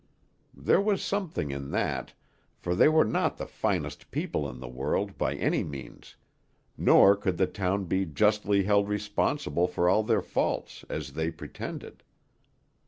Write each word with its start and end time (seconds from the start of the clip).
There 0.57 0.81
was 0.81 1.03
something 1.03 1.51
in 1.51 1.69
that, 1.69 2.13
for 2.57 2.73
they 2.73 2.89
were 2.89 3.05
not 3.05 3.37
the 3.37 3.45
finest 3.45 4.09
people 4.09 4.49
in 4.49 4.59
the 4.59 4.67
world, 4.67 5.15
by 5.15 5.35
any 5.35 5.63
means; 5.63 6.15
nor 6.75 7.15
could 7.15 7.37
the 7.37 7.45
town 7.45 7.85
be 7.85 8.07
justly 8.07 8.63
held 8.63 8.89
responsible 8.89 9.67
for 9.67 9.87
all 9.87 10.01
their 10.01 10.23
faults, 10.23 10.83
as 10.89 11.13
they 11.13 11.29
pretended. 11.29 12.01